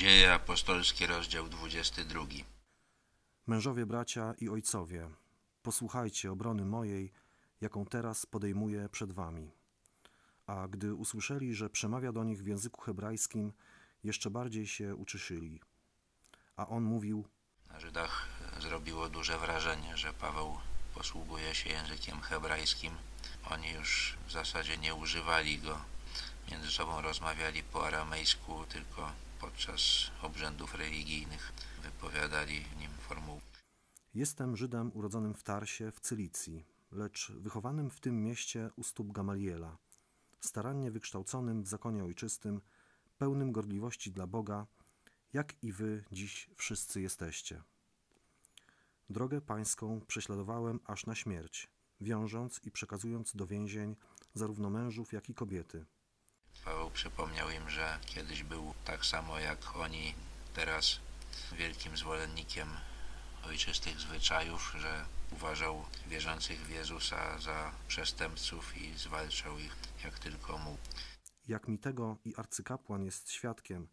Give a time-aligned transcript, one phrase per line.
[0.00, 2.24] Dzieje apostolskie, rozdział 22.
[3.46, 5.10] Mężowie, bracia i ojcowie,
[5.62, 7.12] posłuchajcie obrony mojej,
[7.60, 9.50] jaką teraz podejmuję przed wami.
[10.46, 13.52] A gdy usłyszeli, że przemawia do nich w języku hebrajskim,
[14.04, 15.60] jeszcze bardziej się uczyszyli.
[16.56, 17.24] A on mówił,
[17.72, 18.28] Na Żydach
[18.60, 20.58] zrobiło duże wrażenie, że Paweł
[20.94, 22.92] posługuje się językiem hebrajskim.
[23.50, 25.80] Oni już w zasadzie nie używali go.
[26.50, 33.60] Między sobą rozmawiali po aramejsku, tylko podczas obrzędów religijnych wypowiadali nim formułki.
[34.14, 39.78] Jestem Żydem urodzonym w Tarsie w Cylicji, lecz wychowanym w tym mieście u stóp Gamaliela,
[40.40, 42.60] starannie wykształconym w zakonie ojczystym,
[43.18, 44.66] pełnym gorliwości dla Boga,
[45.32, 47.62] jak i wy dziś wszyscy jesteście.
[49.10, 51.68] Drogę pańską prześladowałem aż na śmierć,
[52.00, 53.96] wiążąc i przekazując do więzień
[54.34, 55.86] zarówno mężów, jak i kobiety.
[56.94, 60.14] Przypomniał im, że kiedyś był tak samo jak oni,
[60.54, 61.00] teraz
[61.52, 62.68] wielkim zwolennikiem
[63.46, 70.78] ojczystych zwyczajów, że uważał wierzących w Jezusa za przestępców i zwalczał ich jak tylko mógł.
[71.48, 73.88] Jak mi tego i arcykapłan jest świadkiem,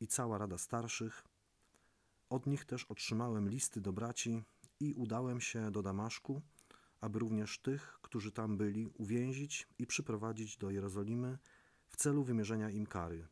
[0.00, 1.24] i cała rada starszych,
[2.30, 4.42] od nich też otrzymałem listy do braci
[4.80, 6.42] i udałem się do Damaszku,
[7.00, 11.38] aby również tych, którzy tam byli, uwięzić i przyprowadzić do Jerozolimy
[11.90, 13.26] w celu wymierzenia im kary.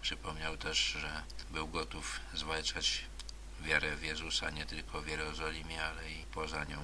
[0.00, 3.04] Przypomniał też, że był gotów zwalczać
[3.60, 6.78] wiarę w Jezusa nie tylko w Jerozolimie, ale i poza nią.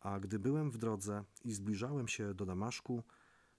[0.00, 3.02] A gdy byłem w drodze i zbliżałem się do Damaszku,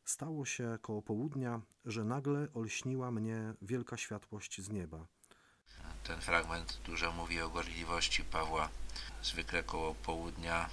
[0.04, 5.08] stało się koło południa, że nagle olśniła mnie wielka światłość z nieba.
[6.04, 8.70] Ten fragment dużo mówi o gorliwości Pawła.
[9.24, 10.70] Zwykle koło południa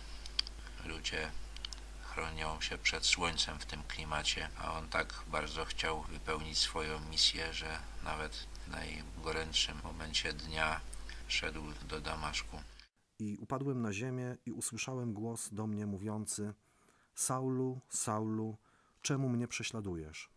[0.86, 1.30] ludzie
[2.14, 7.52] chronią się przed słońcem w tym klimacie, a on tak bardzo chciał wypełnić swoją misję,
[7.52, 10.80] że nawet w najgorętszym momencie dnia
[11.28, 12.56] szedł do Damaszku.
[13.18, 16.54] I upadłem na ziemię i usłyszałem głos do mnie mówiący:
[17.14, 18.56] Saulu, Saulu,
[19.02, 20.30] czemu mnie prześladujesz?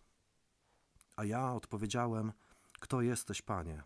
[1.16, 2.34] A ja odpowiedziałem:
[2.80, 3.84] Kto jesteś, panie?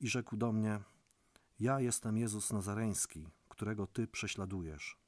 [0.00, 0.80] I rzekł do mnie:
[1.60, 5.07] Ja jestem Jezus Nazareński, którego ty prześladujesz.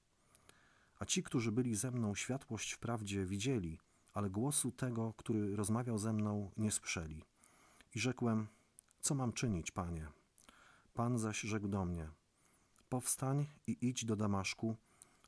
[1.00, 3.78] A ci, którzy byli ze mną, światłość wprawdzie widzieli,
[4.14, 7.24] ale głosu tego, który rozmawiał ze mną, nie słyszeli.
[7.94, 8.46] I rzekłem:
[9.00, 10.06] Co mam czynić, panie?
[10.94, 12.10] Pan zaś rzekł do mnie:
[12.88, 14.76] Powstań i idź do Damaszku,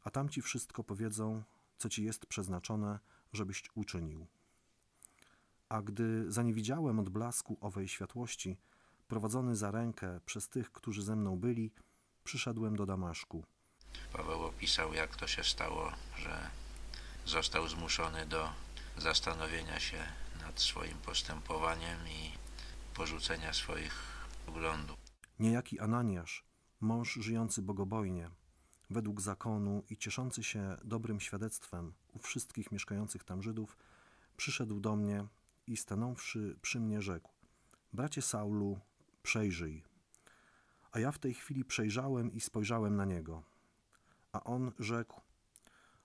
[0.05, 1.43] a tam ci wszystko powiedzą,
[1.78, 2.99] co ci jest przeznaczone,
[3.33, 4.27] żebyś uczynił.
[5.69, 8.56] A gdy zaniewidziałem od blasku owej światłości,
[9.09, 11.72] prowadzony za rękę przez tych, którzy ze mną byli,
[12.25, 13.44] przyszedłem do Damaszku.
[14.12, 16.50] Paweł opisał, jak to się stało, że
[17.26, 18.53] został zmuszony do
[18.98, 19.98] zastanowienia się
[20.41, 22.32] nad swoim postępowaniem i
[22.94, 23.94] porzucenia swoich
[24.47, 24.97] poglądów.
[25.38, 26.44] Niejaki Ananiasz,
[26.80, 28.30] mąż żyjący bogobojnie,
[28.91, 33.76] według zakonu i cieszący się dobrym świadectwem u wszystkich mieszkających tam Żydów,
[34.36, 35.26] przyszedł do mnie
[35.66, 37.30] i stanąwszy przy mnie rzekł:
[37.92, 38.80] Bracie Saulu,
[39.22, 39.82] przejrzyj.
[40.92, 43.42] A ja w tej chwili przejrzałem i spojrzałem na niego.
[44.32, 45.20] A on rzekł: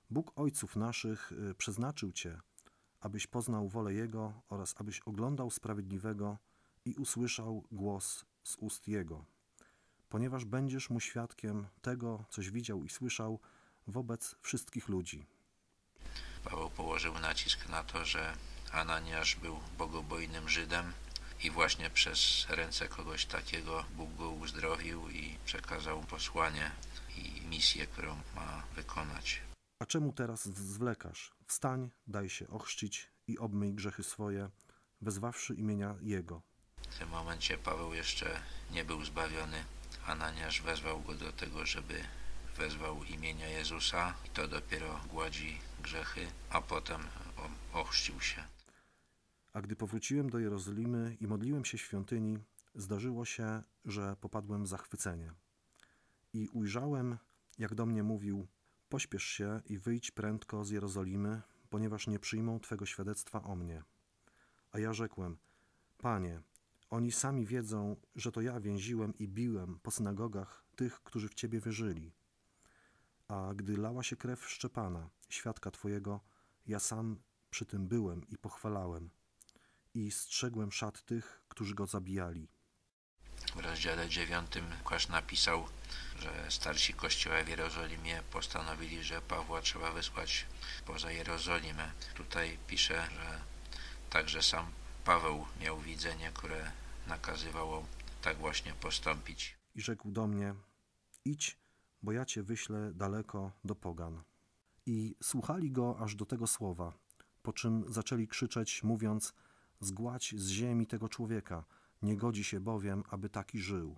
[0.10, 2.42] Bóg ojców naszych y, przeznaczył cię,
[3.00, 6.38] abyś poznał wolę Jego oraz abyś oglądał sprawiedliwego
[6.86, 9.26] i usłyszał głos z ust Jego,
[10.10, 13.40] ponieważ będziesz mu świadkiem tego, coś widział i słyszał
[13.88, 15.26] wobec wszystkich ludzi.
[16.44, 18.34] Paweł położył nacisk na to, że
[18.72, 20.94] Ananiasz był bogobojnym Żydem
[21.44, 26.72] i właśnie przez ręce kogoś takiego Bóg go uzdrowił i przekazał posłanie
[27.18, 29.42] i misję, którą ma wykonać.
[29.80, 31.32] A czemu teraz zwlekasz?
[31.48, 34.50] Wstań, daj się ochrzcić i obmyj grzechy swoje,
[35.02, 36.42] wezwawszy imienia Jego.
[36.90, 38.42] W tym momencie Paweł jeszcze
[38.72, 39.64] nie był zbawiony.
[40.06, 42.04] Ananiasz wezwał go do tego, żeby
[42.58, 47.02] wezwał imienia Jezusa i to dopiero gładzi grzechy, a potem
[47.74, 48.44] ochrzcił się.
[49.54, 52.40] A gdy powróciłem do Jerozolimy i modliłem się w świątyni,
[52.76, 55.34] zdarzyło się, że popadłem w zachwycenie.
[56.38, 57.18] I ujrzałem,
[57.58, 58.48] jak do mnie mówił:
[58.90, 63.84] Pośpiesz się i wyjdź prędko z Jerozolimy, ponieważ nie przyjmą twego świadectwa o mnie.
[64.72, 65.38] A ja rzekłem:
[65.98, 66.42] Panie,
[66.90, 71.60] oni sami wiedzą, że to ja więziłem i biłem po synagogach tych, którzy w ciebie
[71.60, 72.12] wierzyli.
[73.28, 76.20] A gdy lała się krew Szczepana, świadka twojego,
[76.68, 77.20] ja sam
[77.50, 79.10] przy tym byłem i pochwalałem.
[79.94, 82.48] I strzegłem szat tych, którzy go zabijali.
[83.58, 85.66] W rozdziale 9 Łukasz napisał,
[86.20, 90.46] że starsi kościoła w Jerozolimie postanowili, że Pawła trzeba wysłać
[90.86, 91.92] poza Jerozolimę.
[92.16, 93.42] Tutaj pisze, że
[94.10, 94.66] także sam
[95.06, 96.72] Paweł miał widzenie, które
[97.08, 97.86] nakazywało
[98.22, 99.58] tak właśnie postąpić.
[99.76, 100.54] i rzekł do mnie:
[101.26, 101.58] Idź,
[102.04, 104.24] bo ja cię wyślę daleko do pogan.
[104.86, 106.94] I słuchali go aż do tego słowa,
[107.44, 109.34] po czym zaczęli krzyczeć, mówiąc:
[109.80, 111.64] Zgładź z ziemi tego człowieka,
[112.02, 113.96] nie godzi się bowiem, aby taki żył.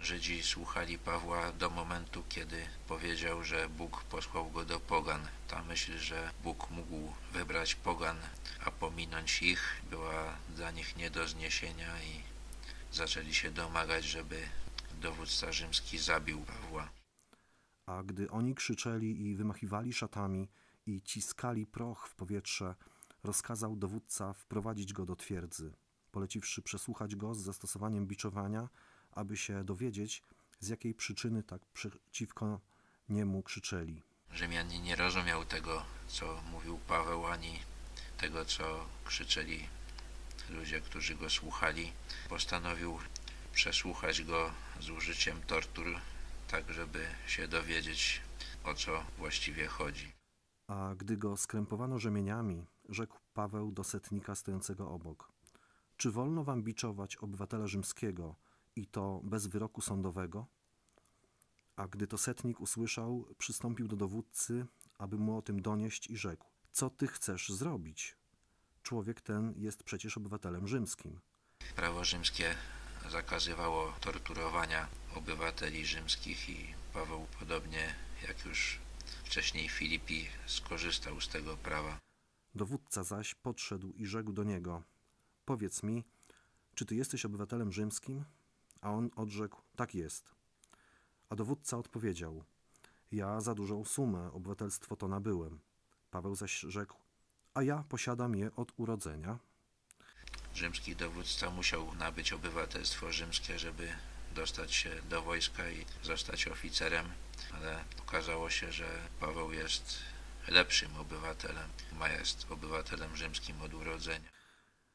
[0.00, 5.28] Żydzi słuchali Pawła do momentu, kiedy powiedział, że Bóg posłał go do pogan.
[5.48, 8.16] Ta myśl, że Bóg mógł wybrać pogan,
[8.64, 12.22] a pominąć ich, była dla nich nie do zniesienia i
[12.92, 14.42] zaczęli się domagać, żeby
[15.00, 16.88] dowódca rzymski zabił Pawła.
[17.86, 20.48] A gdy oni krzyczeli i wymachiwali szatami
[20.86, 22.74] i ciskali proch w powietrze,
[23.24, 25.72] rozkazał dowódca wprowadzić go do twierdzy,
[26.14, 28.68] poleciwszy przesłuchać go z zastosowaniem biczowania,
[29.12, 30.22] aby się dowiedzieć,
[30.60, 32.60] z jakiej przyczyny tak przeciwko
[33.08, 34.02] niemu krzyczeli.
[34.30, 37.58] Rzymianin nie rozumiał tego, co mówił Paweł, ani
[38.18, 39.66] tego, co krzyczeli
[40.50, 41.92] ludzie, którzy go słuchali.
[42.28, 42.98] Postanowił
[43.52, 44.50] przesłuchać go
[44.80, 45.86] z użyciem tortur,
[46.48, 48.20] tak żeby się dowiedzieć,
[48.64, 50.12] o co właściwie chodzi.
[50.68, 55.33] A gdy go skrępowano rzemieniami, rzekł Paweł do setnika stojącego obok:
[55.96, 58.36] Czy wolno wam biczować obywatela rzymskiego
[58.76, 60.46] i to bez wyroku sądowego?
[61.76, 64.66] A gdy to setnik usłyszał, przystąpił do dowódcy,
[64.98, 68.16] aby mu o tym donieść i rzekł: Co ty chcesz zrobić?
[68.82, 71.20] Człowiek ten jest przecież obywatelem rzymskim.
[71.76, 72.54] Prawo rzymskie
[73.10, 77.94] zakazywało torturowania obywateli rzymskich i Paweł, podobnie
[78.28, 78.78] jak już
[79.24, 81.98] wcześniej Filipi, skorzystał z tego prawa.
[82.54, 84.82] Dowódca zaś podszedł i rzekł do niego:
[85.44, 86.04] Powiedz mi,
[86.74, 88.24] czy ty jesteś obywatelem rzymskim?
[88.80, 90.34] A on odrzekł: Tak jest.
[91.28, 92.44] A dowódca odpowiedział:
[93.12, 95.60] Ja za dużą sumę obywatelstwo to nabyłem.
[96.10, 96.96] Paweł zaś rzekł:
[97.54, 99.38] A ja posiadam je od urodzenia.
[100.54, 103.88] Rzymski dowódca musiał nabyć obywatelstwo rzymskie, żeby
[104.34, 107.06] dostać się do wojska i zostać oficerem,
[107.52, 108.86] ale okazało się, że
[109.20, 109.98] Paweł jest
[110.48, 114.28] lepszym obywatelem, ma jest obywatelem rzymskim od urodzenia.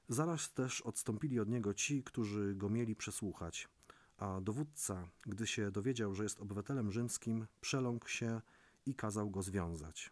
[0.09, 3.67] Zaraz też odstąpili od niego ci, którzy go mieli przesłuchać.
[4.17, 8.41] A dowódca, gdy się dowiedział, że jest obywatelem rzymskim, przeląkł się
[8.85, 10.11] i kazał go związać.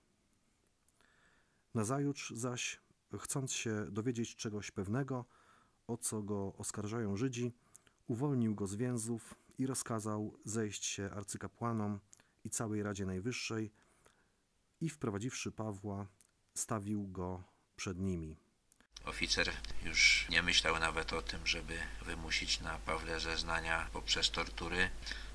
[1.73, 2.79] Nazajutrz zaś,
[3.19, 5.25] chcąc się dowiedzieć czegoś pewnego,
[5.87, 7.53] o co go oskarżają Żydzi,
[8.07, 11.99] uwolnił go z więzów i rozkazał zejść się arcykapłanom
[12.43, 13.71] i całej Radzie Najwyższej
[14.81, 16.07] i wprowadziwszy Pawła,
[16.53, 17.43] stawił go
[17.75, 18.46] przed nimi.
[19.07, 19.51] Oficer
[19.83, 24.89] już nie myślał nawet o tym, żeby wymusić na Pawle zeznania poprzez tortury,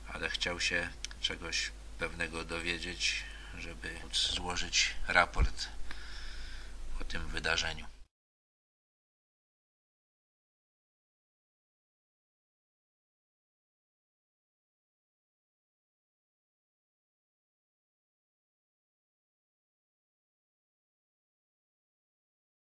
[0.09, 0.89] ale chciał się
[1.21, 3.25] czegoś pewnego dowiedzieć,
[3.59, 5.69] żeby móc złożyć raport
[7.01, 7.87] o tym wydarzeniu.